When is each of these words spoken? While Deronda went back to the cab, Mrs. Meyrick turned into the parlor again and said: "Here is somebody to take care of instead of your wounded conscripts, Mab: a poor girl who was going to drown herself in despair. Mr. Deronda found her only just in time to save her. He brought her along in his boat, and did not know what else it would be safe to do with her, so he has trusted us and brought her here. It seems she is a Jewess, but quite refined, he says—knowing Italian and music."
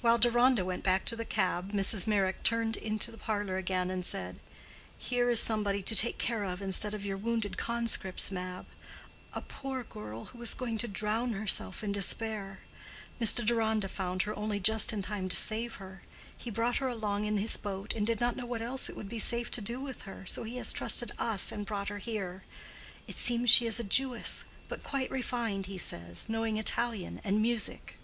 While 0.00 0.18
Deronda 0.18 0.64
went 0.64 0.82
back 0.82 1.04
to 1.04 1.14
the 1.14 1.24
cab, 1.24 1.70
Mrs. 1.70 2.08
Meyrick 2.08 2.42
turned 2.42 2.76
into 2.76 3.12
the 3.12 3.16
parlor 3.16 3.58
again 3.58 3.92
and 3.92 4.04
said: 4.04 4.40
"Here 4.98 5.30
is 5.30 5.38
somebody 5.40 5.84
to 5.84 5.94
take 5.94 6.18
care 6.18 6.42
of 6.42 6.60
instead 6.60 6.94
of 6.94 7.04
your 7.04 7.16
wounded 7.16 7.56
conscripts, 7.56 8.32
Mab: 8.32 8.66
a 9.32 9.40
poor 9.40 9.84
girl 9.84 10.24
who 10.24 10.38
was 10.38 10.52
going 10.54 10.78
to 10.78 10.88
drown 10.88 11.34
herself 11.34 11.84
in 11.84 11.92
despair. 11.92 12.58
Mr. 13.20 13.46
Deronda 13.46 13.86
found 13.86 14.22
her 14.22 14.36
only 14.36 14.58
just 14.58 14.92
in 14.92 15.00
time 15.00 15.28
to 15.28 15.36
save 15.36 15.76
her. 15.76 16.02
He 16.36 16.50
brought 16.50 16.78
her 16.78 16.88
along 16.88 17.26
in 17.26 17.36
his 17.38 17.56
boat, 17.56 17.94
and 17.94 18.04
did 18.04 18.20
not 18.20 18.34
know 18.34 18.46
what 18.46 18.62
else 18.62 18.88
it 18.90 18.96
would 18.96 19.08
be 19.08 19.20
safe 19.20 19.48
to 19.52 19.60
do 19.60 19.80
with 19.80 20.02
her, 20.02 20.26
so 20.26 20.42
he 20.42 20.56
has 20.56 20.72
trusted 20.72 21.12
us 21.20 21.52
and 21.52 21.64
brought 21.64 21.86
her 21.86 21.98
here. 21.98 22.42
It 23.06 23.14
seems 23.14 23.48
she 23.50 23.66
is 23.66 23.78
a 23.78 23.84
Jewess, 23.84 24.42
but 24.68 24.82
quite 24.82 25.08
refined, 25.08 25.66
he 25.66 25.78
says—knowing 25.78 26.56
Italian 26.56 27.20
and 27.22 27.40
music." 27.40 28.00